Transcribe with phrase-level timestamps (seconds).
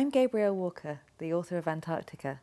[0.00, 2.40] I'm Gabrielle Walker, the author of Antarctica.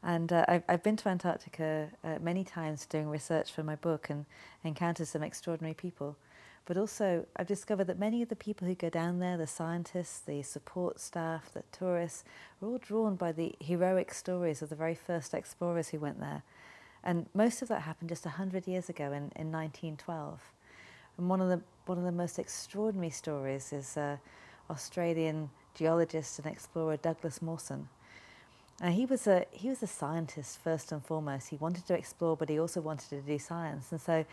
[0.00, 4.08] And uh, I've, I've, been to Antarctica uh, many times doing research for my book
[4.10, 4.26] and
[4.62, 6.16] encountered some extraordinary people.
[6.66, 10.20] But also, I've discovered that many of the people who go down there, the scientists,
[10.20, 12.22] the support staff, the tourists,
[12.62, 16.44] are all drawn by the heroic stories of the very first explorers who went there.
[17.02, 20.40] And most of that happened just 100 years ago in, in 1912.
[21.16, 24.18] And one of the, one of the most extraordinary stories is uh,
[24.70, 27.88] Australian geologist and explorer Douglas Mawson.
[28.82, 31.48] Uh, he was a he was a scientist first and foremost.
[31.48, 33.90] He wanted to explore, but he also wanted to do science.
[33.92, 34.24] And so,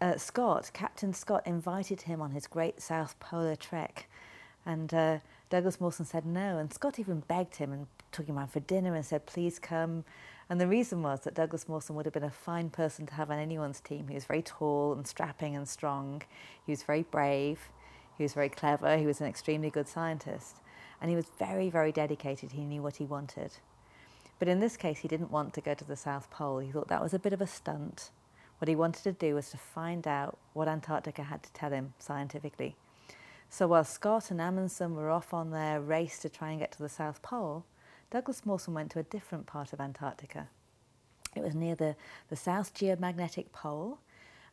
[0.00, 4.08] uh, Scott, Captain Scott, invited him on his great South Polar trek,
[4.66, 5.18] and uh,
[5.50, 6.58] Douglas Mawson said no.
[6.58, 10.04] And Scott even begged him and took him out for dinner and said, "Please come."
[10.50, 13.30] And the reason was that Douglas Mawson would have been a fine person to have
[13.30, 14.08] on anyone's team.
[14.08, 16.22] He was very tall and strapping and strong.
[16.66, 17.58] He was very brave.
[18.18, 18.98] He was very clever.
[18.98, 20.56] He was an extremely good scientist.
[21.02, 22.52] And he was very, very dedicated.
[22.52, 23.50] He knew what he wanted.
[24.38, 26.60] But in this case, he didn't want to go to the South Pole.
[26.60, 28.10] He thought that was a bit of a stunt.
[28.58, 31.94] What he wanted to do was to find out what Antarctica had to tell him
[31.98, 32.76] scientifically.
[33.50, 36.78] So while Scott and Amundsen were off on their race to try and get to
[36.78, 37.64] the South Pole,
[38.10, 40.48] Douglas Mawson went to a different part of Antarctica.
[41.34, 41.96] It was near the,
[42.30, 43.98] the South Geomagnetic Pole,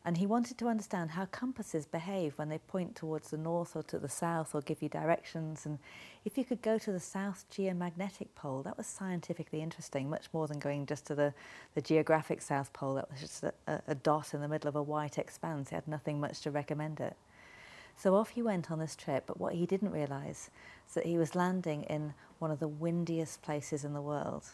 [0.04, 3.82] and he wanted to understand how compasses behave when they point towards the north or
[3.82, 5.66] to the south or give you directions.
[5.66, 5.78] And
[6.24, 10.48] if you could go to the South Geomagnetic Pole, that was scientifically interesting, much more
[10.48, 11.34] than going just to the,
[11.74, 12.94] the geographic South Pole.
[12.94, 13.52] That was just a,
[13.86, 15.70] a dot in the middle of a white expanse.
[15.70, 17.14] It had nothing much to recommend it.
[17.96, 20.48] So off he went on this trip, but what he didn't realise
[20.88, 24.44] is that he was landing in one of the windiest places in the world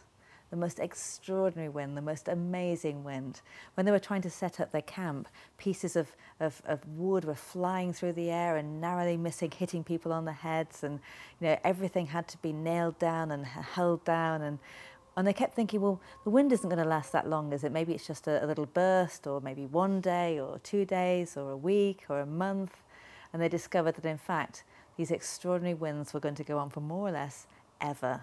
[0.50, 3.40] the most extraordinary wind, the most amazing wind.
[3.74, 6.08] When they were trying to set up their camp, pieces of,
[6.40, 10.32] of, of, wood were flying through the air and narrowly missing, hitting people on the
[10.32, 11.00] heads, and
[11.40, 14.42] you know everything had to be nailed down and held down.
[14.42, 14.58] And
[15.16, 17.72] and they kept thinking, well, the wind isn't going to last that long, is it?
[17.72, 21.52] Maybe it's just a, a little burst, or maybe one day, or two days, or
[21.52, 22.76] a week, or a month.
[23.32, 24.64] And they discovered that in fact
[24.96, 27.46] these extraordinary winds were going to go on for more or less
[27.80, 28.22] ever.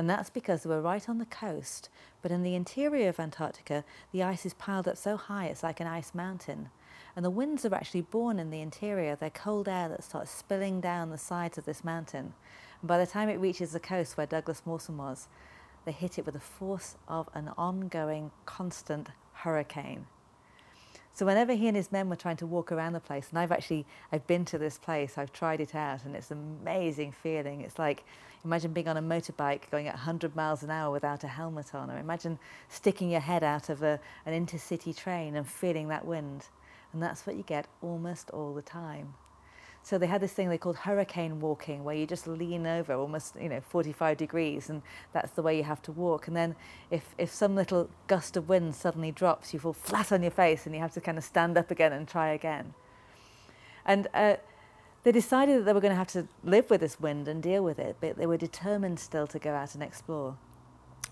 [0.00, 1.90] And that's because they were right on the coast,
[2.22, 5.78] but in the interior of Antarctica, the ice is piled up so high it's like
[5.78, 6.70] an ice mountain.
[7.14, 9.14] And the winds are actually born in the interior.
[9.14, 12.32] They're cold air that starts spilling down the sides of this mountain.
[12.80, 15.28] And by the time it reaches the coast where Douglas Mawson was,
[15.84, 20.06] they hit it with the force of an ongoing, constant hurricane.
[21.12, 23.52] So whenever he and his men were trying to walk around the place, and I've
[23.52, 27.60] actually I've been to this place, I've tried it out, and it's an amazing feeling.
[27.60, 28.04] It's like
[28.44, 31.90] imagine being on a motorbike going at 100 miles an hour without a helmet on,
[31.90, 32.38] or imagine
[32.68, 36.46] sticking your head out of a, an intercity train and feeling that wind.
[36.92, 39.14] And that's what you get almost all the time.
[39.82, 43.34] So they had this thing they called hurricane walking, where you just lean over almost,
[43.40, 44.82] you know, 45 degrees, and
[45.12, 46.28] that's the way you have to walk.
[46.28, 46.54] And then
[46.90, 50.66] if, if some little gust of wind suddenly drops, you fall flat on your face
[50.66, 52.74] and you have to kind of stand up again and try again.
[53.86, 54.36] And uh,
[55.02, 57.64] they decided that they were going to have to live with this wind and deal
[57.64, 60.36] with it, but they were determined still to go out and explore.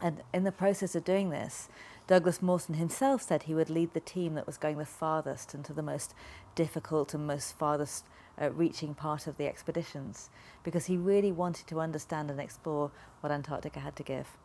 [0.01, 1.69] And in the process of doing this,
[2.09, 5.75] Douglas Mawson himself said he would lead the team that was going the farthest into
[5.75, 6.15] the most
[6.55, 8.07] difficult and most farthest
[8.41, 10.31] uh, reaching part of the expeditions
[10.65, 14.39] because he really wanted to understand and explore what Antarctica had to give.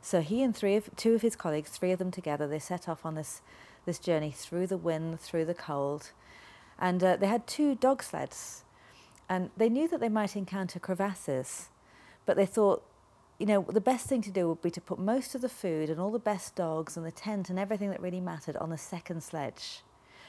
[0.00, 2.88] So he and three of, two of his colleagues, three of them together, they set
[2.88, 3.42] off on this,
[3.84, 6.12] this journey through the wind, through the cold,
[6.78, 8.62] and uh, they had two dog sleds.
[9.28, 11.70] And they knew that they might encounter crevasses,
[12.24, 12.84] but they thought,
[13.38, 15.90] you know, the best thing to do would be to put most of the food
[15.90, 18.78] and all the best dogs and the tent and everything that really mattered on the
[18.78, 19.82] second sledge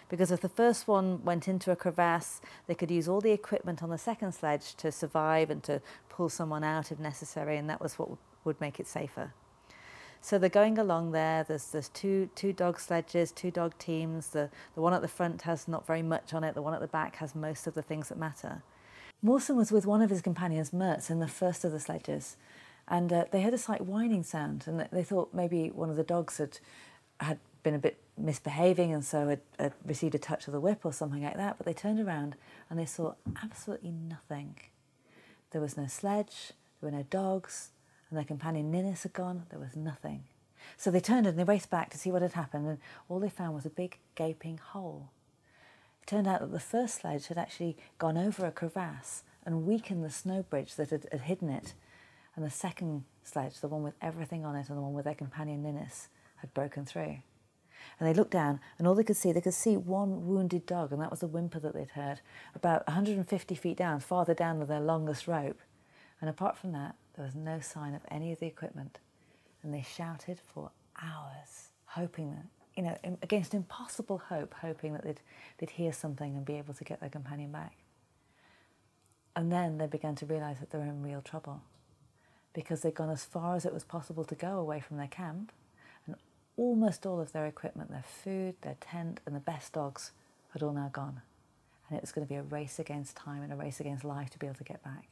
[0.10, 3.84] because if the first one went into a crevasse, they could use all the equipment
[3.84, 7.80] on the second sledge to survive and to pull someone out if necessary, and that
[7.80, 8.10] was what
[8.44, 9.32] would make it safer.
[10.22, 11.46] So they're going along there.
[11.48, 14.30] There's there's two two dog sledges, two dog teams.
[14.30, 16.56] The the one at the front has not very much on it.
[16.56, 18.64] The one at the back has most of the things that matter.
[19.22, 22.38] Mawson was with one of his companions, Mertz, in the first of the sledges,
[22.90, 26.04] and uh, they heard a slight whining sound, and they thought maybe one of the
[26.04, 26.60] dogs had
[27.20, 30.86] had been a bit misbehaving and so had, had, received a touch of the whip
[30.86, 31.58] or something like that.
[31.58, 32.36] But they turned around
[32.70, 34.56] and they saw absolutely nothing.
[35.52, 37.72] There was no sledge, there were no dogs,
[38.10, 39.46] and their companion Ninnis had gone.
[39.50, 40.24] There was nothing.
[40.78, 42.78] So they turned and they raced back to see what had happened, and
[43.08, 45.10] all they found was a big gaping hole.
[46.02, 50.04] It turned out that the first sledge had actually gone over a crevasse and weakened
[50.04, 51.74] the snow bridge that had, had hidden it,
[52.36, 55.16] and the second sledge, the one with everything on it and the one with their
[55.16, 57.18] companion Ninnis, had broken through.
[58.00, 60.92] And they looked down, and all they could see, they could see one wounded dog,
[60.92, 62.22] and that was the whimper that they'd heard,
[62.56, 65.60] about 150 feet down, farther down than their longest rope.
[66.22, 69.00] And apart from that, there was no sign of any of the equipment.
[69.64, 70.72] And they shouted for
[71.02, 72.46] hours, hoping that,
[72.76, 75.22] you know, against impossible hope, hoping that they'd,
[75.58, 77.78] they'd hear something and be able to get their companion back.
[79.36, 81.62] And then they began to realize that they were in real trouble
[82.54, 85.52] because they'd gone as far as it was possible to go away from their camp,
[86.06, 86.16] and
[86.58, 90.12] almost all of their equipment, their food, their tent, and the best dogs
[90.54, 91.22] had all now gone.
[91.90, 94.30] And it was going to be a race against time and a race against life
[94.32, 95.08] to be able to get back.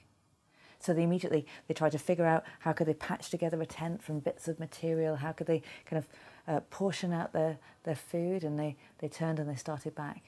[0.80, 4.04] So they immediately they tried to figure out how could they patch together a tent
[4.04, 6.07] from bits of material, how could they kind of
[6.48, 10.24] uh, portion out their, their food, and they, they turned and they started back.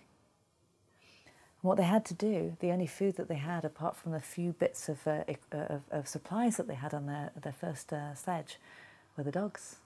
[1.61, 4.53] What they had to do, the only food that they had, apart from the few
[4.53, 8.57] bits of, uh, of, of, supplies that they had on their, their first uh, sledge,
[9.17, 9.77] were the dogs.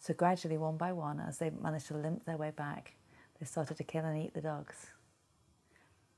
[0.00, 2.94] So gradually, one by one, as they managed to limp their way back,
[3.38, 4.86] they started to kill and eat the dogs.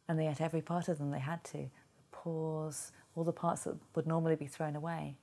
[0.08, 1.70] And they ate every part of them they had to the
[2.12, 5.16] paws, all the parts that would normally be thrown away.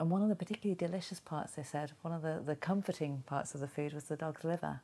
[0.00, 3.54] And one of the particularly delicious parts, they said, one of the, the comforting parts
[3.54, 4.80] of the food was the dog's liver.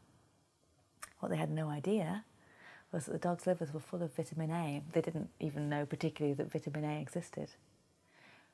[1.21, 2.25] What they had no idea
[2.93, 4.83] was that the dog's livers were full of vitamin A.
[4.93, 7.51] They didn't even know particularly that vitamin A existed.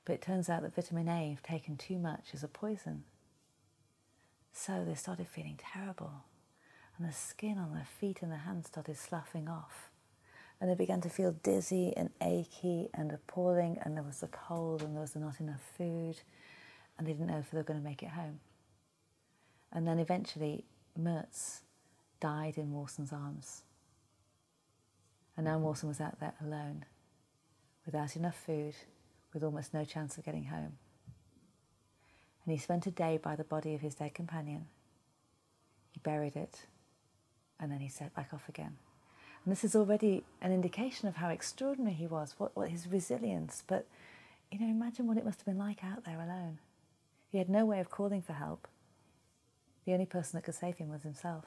[0.04, 3.04] But it turns out that vitamin A, if taken too much, is a poison.
[4.52, 6.24] So they started feeling terrible,
[6.96, 9.90] and the skin on their feet and their hands started sloughing off
[10.60, 14.82] and they began to feel dizzy and achy and appalling, and there was the cold,
[14.82, 16.20] and there was not enough food,
[16.96, 18.40] and they didn't know if they were going to make it home.
[19.72, 20.64] And then eventually,
[20.98, 21.60] Mertz
[22.20, 23.62] died in Mawson's arms.
[25.36, 26.84] And now Mawson was out there alone,
[27.84, 28.74] without enough food,
[29.32, 30.78] with almost no chance of getting home.
[32.44, 34.66] And he spent a day by the body of his dead companion.
[35.92, 36.66] He buried it,
[37.58, 38.76] and then he set back off again.
[39.44, 43.62] And this is already an indication of how extraordinary he was, what, what his resilience.
[43.66, 43.86] But,
[44.50, 46.58] you know, imagine what it must have been like out there alone.
[47.30, 48.68] He had no way of calling for help.
[49.84, 51.44] The only person that could save him was himself.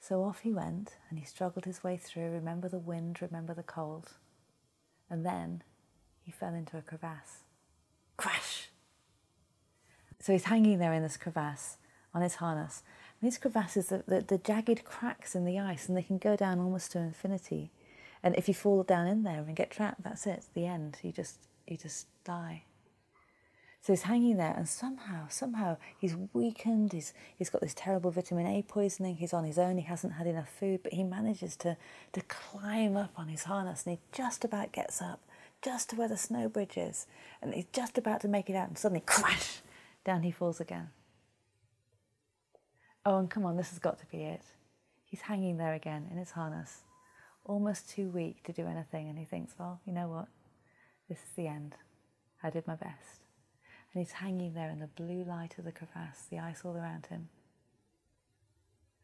[0.00, 2.30] So off he went, and he struggled his way through.
[2.30, 4.14] Remember the wind, remember the cold.
[5.10, 5.62] And then
[6.22, 7.44] he fell into a crevasse.
[8.16, 8.70] Crash!
[10.18, 11.76] So he's hanging there in this crevasse
[12.14, 12.82] on his harness,
[13.20, 16.34] And these crevasses, the, the, the jagged cracks in the ice, and they can go
[16.34, 17.70] down almost to infinity.
[18.22, 20.98] And if you fall down in there and get trapped, that's it, the end.
[21.02, 22.64] You just, you just die.
[23.82, 26.92] So he's hanging there, and somehow, somehow, he's weakened.
[26.92, 29.16] He's, he's got this terrible vitamin A poisoning.
[29.16, 29.78] He's on his own.
[29.78, 31.78] He hasn't had enough food, but he manages to,
[32.12, 35.20] to climb up on his harness, and he just about gets up,
[35.62, 37.06] just to where the snow bridge is,
[37.40, 39.60] and he's just about to make it out, and suddenly, crash,
[40.04, 40.90] down he falls again.
[43.06, 44.42] Oh, and come on, this has got to be it.
[45.06, 46.82] He's hanging there again in his harness,
[47.46, 50.28] almost too weak to do anything, and he thinks, well, you know what?
[51.08, 51.76] This is the end.
[52.42, 53.20] I did my best.
[53.92, 57.06] And he's hanging there in the blue light of the crevasse, the ice all around
[57.06, 57.28] him.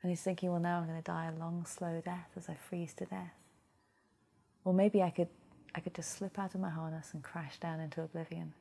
[0.03, 2.55] And he's thinking, well, now I'm going to die a long, slow death as I
[2.55, 3.35] freeze to death.
[4.65, 5.29] Or maybe I could,
[5.75, 8.53] I could just slip out of my harness and crash down into oblivion.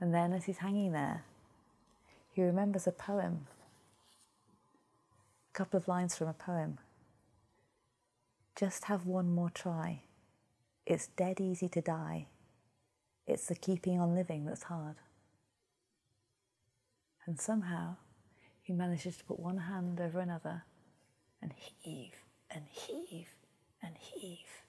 [0.00, 1.24] And then, as he's hanging there,
[2.32, 3.46] he remembers a poem,
[5.52, 6.78] a couple of lines from a poem.
[8.54, 10.02] Just have one more try.
[10.86, 12.26] It's dead easy to die.
[13.28, 14.96] It's the keeping on living that's hard.
[17.26, 17.96] And somehow
[18.62, 20.64] he manages to put one hand over another
[21.40, 22.14] and heave
[22.50, 23.28] and heave
[23.82, 24.64] and heave.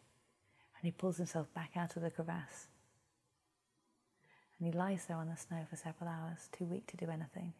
[0.77, 2.67] And he pulls himself back out of the crevasse
[4.59, 7.53] and he lies there on the snow for several hours, too weak to do anything,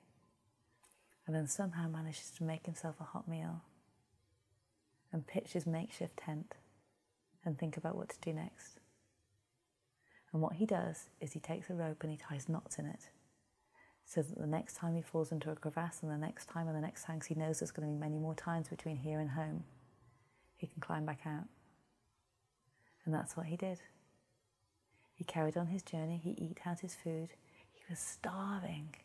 [1.25, 3.61] and then somehow manages to make himself a hot meal
[5.11, 6.55] and pitch his makeshift tent
[7.45, 8.78] and think about what to do next.
[10.31, 13.09] And what he does is he takes a rope and he ties knots in it
[14.09, 16.75] so that the next time he falls into a crevasse and the next time and
[16.75, 19.29] the next time he knows there's going to be many more times between here and
[19.29, 19.63] home,
[20.57, 21.45] he can climb back out.
[23.05, 23.79] And that's what he did.
[25.13, 27.29] He carried on his journey, he ate out his food,
[27.71, 28.95] he was starving.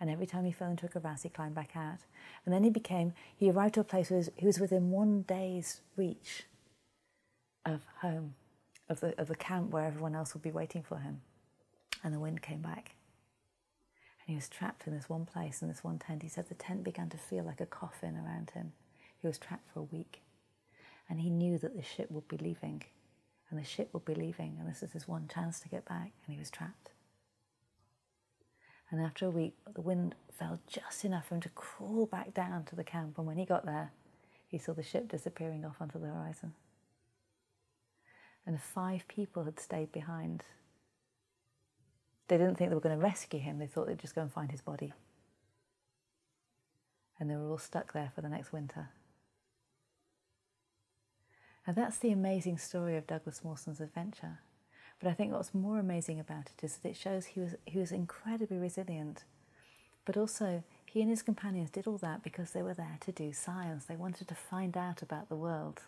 [0.00, 1.98] And every time he fell into a crevasse, he climbed back out.
[2.44, 5.82] And then he became, he arrived to a place where he was within one day's
[5.96, 6.46] reach
[7.64, 8.34] of home,
[8.88, 11.20] of the, of the camp where everyone else would be waiting for him.
[12.04, 12.96] And the wind came back.
[14.20, 16.22] And he was trapped in this one place, in this one tent.
[16.22, 18.72] He said the tent began to feel like a coffin around him.
[19.20, 20.22] He was trapped for a week.
[21.08, 22.84] And he knew that the ship would be leaving
[23.52, 26.12] and the ship would be leaving, and this is his one chance to get back,
[26.24, 26.88] and he was trapped.
[28.90, 32.64] And after a week, the wind fell just enough for him to crawl back down
[32.64, 33.92] to the camp, and when he got there,
[34.48, 36.54] he saw the ship disappearing off onto the horizon.
[38.46, 40.42] And five people had stayed behind.
[42.28, 44.32] They didn't think they were going to rescue him, they thought they'd just go and
[44.32, 44.92] find his body.
[47.18, 48.88] And they were all stuck there for the next winter.
[51.66, 54.40] And that's the amazing story of Douglas Mawson's adventure.
[54.98, 57.78] But I think what's more amazing about it is that it shows he was, he
[57.78, 59.24] was incredibly resilient.
[60.04, 63.32] But also, he and his companions did all that because they were there to do
[63.32, 63.84] science.
[63.84, 65.82] They wanted to find out about the world.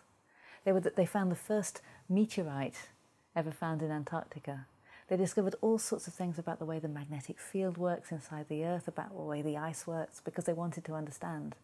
[0.65, 2.89] They, were, they found the first meteorite
[3.35, 4.65] ever found in Antarctica.
[5.07, 8.65] They discovered all sorts of things about the way the magnetic field works inside the
[8.65, 11.55] Earth, about the way the ice works, because they wanted to understand.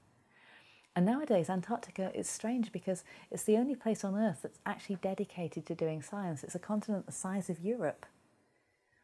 [0.95, 5.65] And nowadays, Antarctica is strange because it's the only place on Earth that's actually dedicated
[5.65, 6.43] to doing science.
[6.43, 8.05] It's a continent the size of Europe,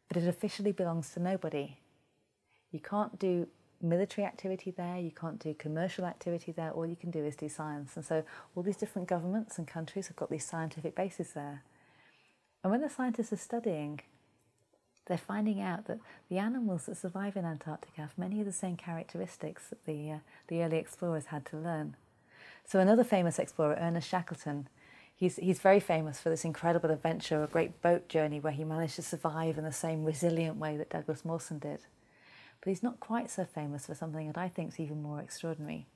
[0.08, 1.78] but it officially belongs to nobody.
[2.72, 3.48] You can't do
[3.82, 7.50] military activity there, you can't do commercial activity there, all you can do is do
[7.50, 7.96] science.
[7.96, 8.24] And so
[8.56, 11.64] all these different governments and countries have got these scientific bases there.
[12.64, 14.02] And when the scientists are studying,
[15.06, 18.76] they're finding out that the animals that survive in Antarctica have many of the same
[18.76, 20.18] characteristics that the, uh,
[20.48, 21.96] the early explorers had to learn.
[22.66, 24.68] So another famous explorer, Ernest Shackleton,
[25.16, 28.96] he's, he's very famous for this incredible adventure, a great boat journey where he managed
[28.96, 31.80] to survive in the same resilient way that Douglas Mawson did.
[32.62, 35.88] But he's not quite so famous for something that I think is even more extraordinary.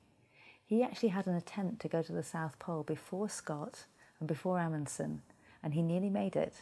[0.65, 3.85] He actually had an attempt to go to the South Pole before Scott
[4.19, 5.21] and before Amundsen,
[5.61, 6.61] and he nearly made it.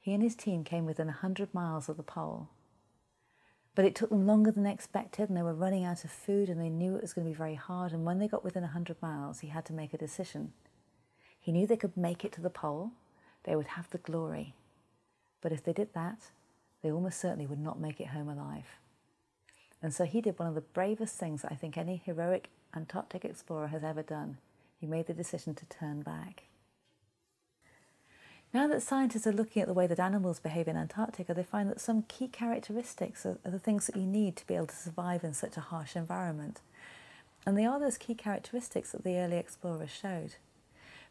[0.00, 2.48] He and his team came within 100 miles of the pole.
[3.74, 6.60] But it took them longer than expected, and they were running out of food, and
[6.60, 7.92] they knew it was going to be very hard.
[7.92, 10.52] And when they got within 100 miles, he had to make a decision.
[11.38, 12.90] He knew they could make it to the pole,
[13.44, 14.54] they would have the glory.
[15.40, 16.30] But if they did that,
[16.82, 18.66] they almost certainly would not make it home alive.
[19.82, 23.66] And so he did one of the bravest things I think any heroic Antarctic explorer
[23.68, 24.38] has ever done.
[24.80, 26.44] He made the decision to turn back.
[28.54, 31.70] Now that scientists are looking at the way that animals behave in Antarctica, they find
[31.70, 34.76] that some key characteristics are, are, the things that you need to be able to
[34.76, 36.60] survive in such a harsh environment.
[37.46, 40.34] And they are those key characteristics that the early explorers showed.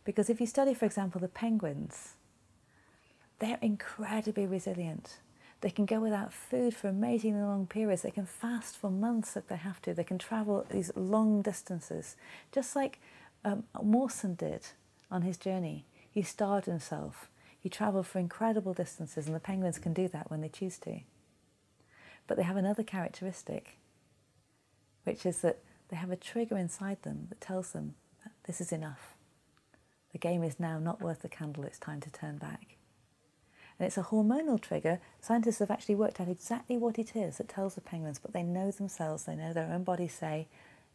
[0.06, 2.14] Because if you study, for example, the penguins,
[3.40, 5.18] they're incredibly resilient.
[5.62, 8.02] They can go without food for amazingly long periods.
[8.02, 9.94] They can fast for months if they have to.
[9.94, 12.16] They can travel these long distances,
[12.52, 13.00] just like
[13.46, 14.68] um, Mawson did
[15.12, 15.86] on his journey.
[16.10, 20.42] He starved himself He travelled for incredible distances, and the penguins can do that when
[20.42, 21.02] they choose to.
[22.28, 23.78] But they have another characteristic,
[25.04, 28.72] which is that they have a trigger inside them that tells them that this is
[28.72, 29.16] enough.
[30.12, 32.78] The game is now not worth the candle, it's time to turn back.
[33.82, 35.00] And it's a hormonal trigger.
[35.22, 38.44] Scientists have actually worked out exactly what it is that tells the penguins, but they
[38.44, 40.48] know themselves, they know their own bodies say,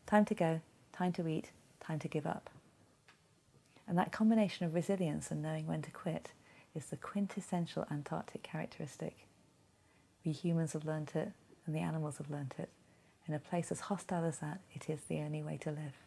[0.07, 0.61] time to go,
[0.93, 1.51] time to eat,
[1.81, 2.49] time to give up.
[3.89, 6.31] And that combination of resilience and knowing when to quit
[6.77, 9.27] is the quintessential Antarctic characteristic.
[10.25, 11.33] We humans have learnt it,
[11.67, 12.69] and the animals have learnt it.
[13.27, 16.06] In a place as hostile as that, it is the only way to live.